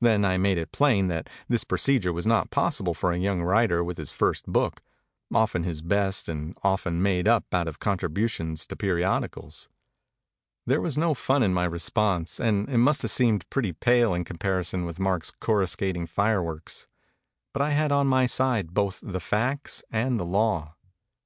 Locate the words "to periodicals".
8.68-9.68